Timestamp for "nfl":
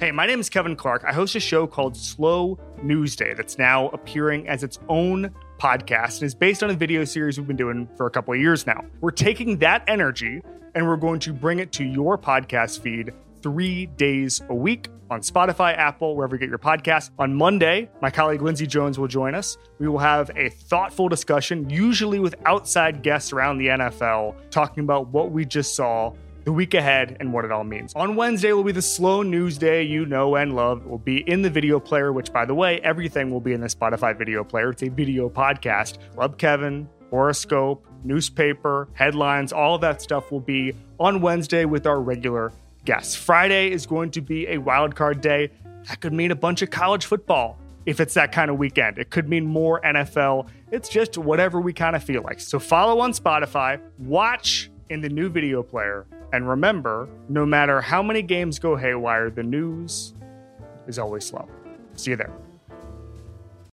23.66-24.34, 49.82-50.48